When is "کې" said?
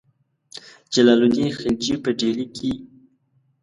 2.55-2.71